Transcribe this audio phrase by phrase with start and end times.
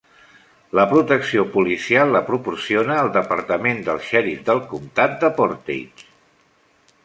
[0.77, 6.11] La protecció policial la proporciona el departament del xerif del comtat de Portage.